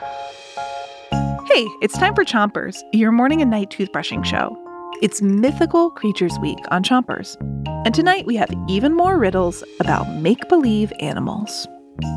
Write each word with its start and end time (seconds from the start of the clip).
Hey, 0.00 1.66
it's 1.82 1.98
time 1.98 2.14
for 2.14 2.24
Chompers, 2.24 2.80
your 2.92 3.12
morning 3.12 3.42
and 3.42 3.50
night 3.50 3.70
toothbrushing 3.70 4.24
show. 4.24 4.56
It's 5.02 5.20
Mythical 5.20 5.90
Creatures 5.90 6.38
Week 6.40 6.58
on 6.70 6.82
Chompers. 6.82 7.36
And 7.84 7.94
tonight 7.94 8.24
we 8.24 8.36
have 8.36 8.50
even 8.68 8.94
more 8.94 9.18
riddles 9.18 9.62
about 9.78 10.08
make 10.16 10.48
believe 10.48 10.92
animals. 11.00 11.68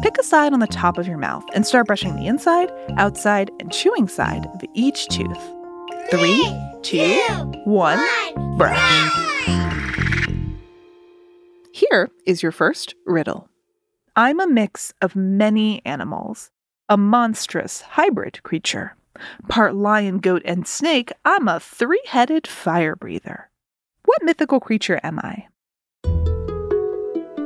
Pick 0.01 0.17
a 0.17 0.23
side 0.23 0.53
on 0.53 0.59
the 0.59 0.67
top 0.67 0.97
of 0.97 1.07
your 1.07 1.17
mouth 1.17 1.43
and 1.53 1.65
start 1.67 1.87
brushing 1.87 2.15
the 2.15 2.27
inside, 2.27 2.71
outside, 2.97 3.51
and 3.59 3.71
chewing 3.71 4.07
side 4.07 4.45
of 4.45 4.61
each 4.73 5.07
tooth. 5.07 5.53
Three, 6.09 6.41
two, 6.83 7.19
one, 7.65 7.99
brush. 8.57 9.11
Here 11.73 12.09
is 12.25 12.41
your 12.41 12.53
first 12.53 12.95
riddle 13.05 13.49
I'm 14.15 14.39
a 14.39 14.47
mix 14.47 14.93
of 15.01 15.15
many 15.15 15.81
animals, 15.85 16.51
a 16.93 16.97
monstrous 16.97 17.81
hybrid 17.81 18.43
creature. 18.43 18.95
Part 19.47 19.73
lion, 19.73 20.19
goat, 20.19 20.43
and 20.45 20.67
snake, 20.67 21.11
I'm 21.25 21.47
a 21.47 21.59
three 21.59 22.03
headed 22.05 22.45
fire 22.45 22.95
breather. 22.95 23.49
What 24.05 24.21
mythical 24.21 24.59
creature 24.59 24.99
am 25.01 25.17
I? 25.17 25.47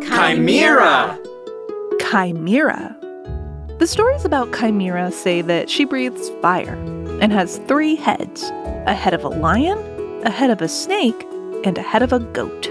Chimera! 0.01 1.17
Chimera. 2.01 2.97
The 3.79 3.87
stories 3.87 4.25
about 4.25 4.53
Chimera 4.53 5.13
say 5.13 5.41
that 5.43 5.69
she 5.69 5.85
breathes 5.85 6.29
fire 6.41 6.75
and 7.21 7.31
has 7.31 7.59
three 7.69 7.95
heads 7.95 8.51
a 8.85 8.93
head 8.93 9.13
of 9.13 9.23
a 9.23 9.29
lion, 9.29 9.77
a 10.25 10.29
head 10.29 10.49
of 10.49 10.61
a 10.61 10.67
snake, 10.67 11.25
and 11.63 11.77
a 11.77 11.81
head 11.81 12.03
of 12.03 12.11
a 12.11 12.19
goat. 12.19 12.65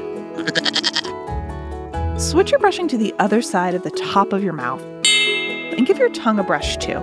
Switch 2.20 2.50
your 2.50 2.60
brushing 2.60 2.88
to 2.88 2.98
the 2.98 3.14
other 3.18 3.40
side 3.40 3.74
of 3.74 3.82
the 3.82 3.90
top 3.92 4.34
of 4.34 4.44
your 4.44 4.52
mouth 4.52 4.84
and 5.76 5.86
give 5.86 5.98
your 5.98 6.10
tongue 6.10 6.38
a 6.38 6.44
brush 6.44 6.76
too. 6.78 7.00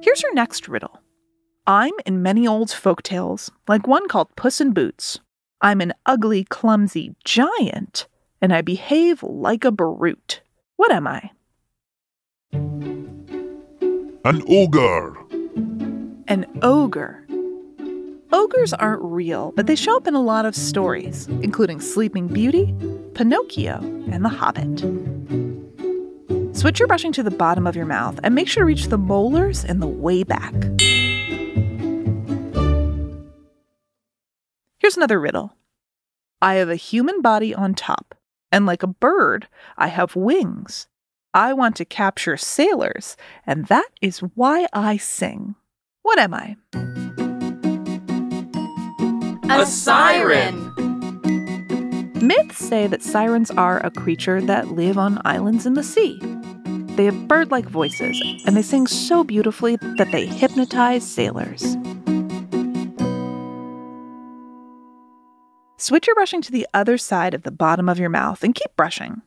Here's 0.00 0.22
your 0.22 0.34
next 0.34 0.68
riddle. 0.68 1.00
I'm 1.66 1.92
in 2.06 2.22
many 2.22 2.46
old 2.46 2.70
folk 2.70 3.02
tales, 3.02 3.50
like 3.66 3.86
one 3.86 4.08
called 4.08 4.34
Puss 4.36 4.60
in 4.60 4.72
Boots. 4.72 5.20
I'm 5.60 5.80
an 5.80 5.92
ugly, 6.06 6.44
clumsy 6.44 7.14
giant, 7.24 8.06
and 8.40 8.54
I 8.54 8.62
behave 8.62 9.22
like 9.22 9.64
a 9.64 9.72
brute. 9.72 10.40
What 10.76 10.92
am 10.92 11.06
I? 11.06 11.30
An 14.24 14.42
ogre. 14.48 15.16
An 16.28 16.46
ogre. 16.62 17.24
Ogres 18.30 18.72
aren't 18.74 19.02
real, 19.02 19.52
but 19.56 19.66
they 19.66 19.74
show 19.74 19.96
up 19.96 20.06
in 20.06 20.14
a 20.14 20.22
lot 20.22 20.46
of 20.46 20.54
stories, 20.54 21.26
including 21.42 21.80
Sleeping 21.80 22.28
Beauty, 22.28 22.74
Pinocchio, 23.14 23.78
and 24.10 24.24
The 24.24 24.28
Hobbit. 24.28 25.47
Switch 26.58 26.80
your 26.80 26.88
brushing 26.88 27.12
to 27.12 27.22
the 27.22 27.30
bottom 27.30 27.68
of 27.68 27.76
your 27.76 27.86
mouth 27.86 28.18
and 28.24 28.34
make 28.34 28.48
sure 28.48 28.62
to 28.62 28.66
reach 28.66 28.88
the 28.88 28.98
molars 28.98 29.64
and 29.64 29.80
the 29.80 29.86
way 29.86 30.24
back. 30.24 30.52
Here's 34.78 34.96
another 34.96 35.20
riddle 35.20 35.54
I 36.42 36.54
have 36.54 36.68
a 36.68 36.74
human 36.74 37.22
body 37.22 37.54
on 37.54 37.74
top, 37.74 38.16
and 38.50 38.66
like 38.66 38.82
a 38.82 38.88
bird, 38.88 39.46
I 39.76 39.86
have 39.86 40.16
wings. 40.16 40.88
I 41.32 41.52
want 41.52 41.76
to 41.76 41.84
capture 41.84 42.36
sailors, 42.36 43.16
and 43.46 43.66
that 43.66 43.90
is 44.02 44.18
why 44.18 44.66
I 44.72 44.96
sing. 44.96 45.54
What 46.02 46.18
am 46.18 46.34
I? 46.34 46.56
A 49.48 49.64
siren! 49.64 50.67
Myths 52.22 52.58
say 52.58 52.88
that 52.88 53.02
sirens 53.02 53.50
are 53.52 53.78
a 53.78 53.92
creature 53.92 54.40
that 54.40 54.72
live 54.72 54.98
on 54.98 55.22
islands 55.24 55.66
in 55.66 55.74
the 55.74 55.84
sea. 55.84 56.18
They 56.96 57.04
have 57.04 57.28
bird 57.28 57.52
like 57.52 57.68
voices, 57.68 58.20
and 58.44 58.56
they 58.56 58.62
sing 58.62 58.88
so 58.88 59.22
beautifully 59.22 59.76
that 59.76 60.08
they 60.10 60.26
hypnotize 60.26 61.08
sailors. 61.08 61.76
Switch 65.76 66.08
your 66.08 66.16
brushing 66.16 66.42
to 66.42 66.50
the 66.50 66.66
other 66.74 66.98
side 66.98 67.34
of 67.34 67.44
the 67.44 67.52
bottom 67.52 67.88
of 67.88 68.00
your 68.00 68.10
mouth 68.10 68.42
and 68.42 68.52
keep 68.52 68.74
brushing. 68.76 69.22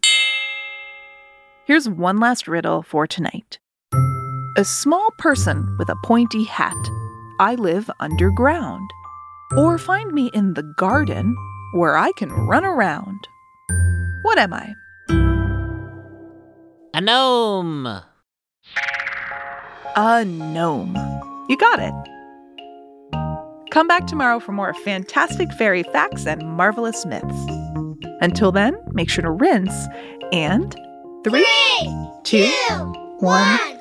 Here's 1.66 1.88
one 1.88 2.20
last 2.20 2.46
riddle 2.46 2.84
for 2.84 3.08
tonight 3.08 3.58
A 4.58 4.66
small 4.66 5.12
person 5.18 5.78
with 5.80 5.88
a 5.88 5.96
pointy 6.04 6.44
hat. 6.44 6.76
I 7.40 7.56
live 7.56 7.90
underground. 8.02 8.90
Or 9.56 9.78
find 9.78 10.12
me 10.12 10.30
in 10.34 10.56
the 10.56 10.64
garden 10.78 11.36
where 11.74 11.98
I 11.98 12.12
can 12.14 12.32
run 12.32 12.66
around. 12.66 13.28
What 14.24 14.38
am 14.38 14.54
I? 14.54 14.76
A 16.94 17.02
gnome. 17.02 17.88
A 19.96 20.26
gnome. 20.26 20.96
You 21.50 21.58
got 21.58 21.80
it. 21.80 21.94
Come 23.72 23.88
back 23.88 24.06
tomorrow 24.06 24.40
for 24.40 24.52
more 24.52 24.74
fantastic 24.74 25.52
fairy 25.54 25.84
facts 25.84 26.28
and 26.28 26.46
marvelous 26.46 27.06
myths. 27.06 27.46
Until 28.20 28.52
then, 28.52 28.76
make 28.92 29.10
sure 29.10 29.22
to 29.22 29.32
rinse 29.32 29.88
and 30.32 30.76
three, 31.24 31.48
two, 32.24 32.52
one, 33.20 33.58
spit. 33.58 33.81